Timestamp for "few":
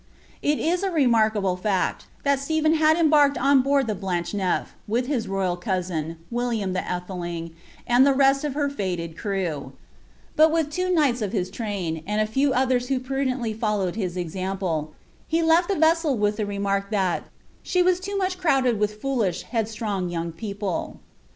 12.25-12.49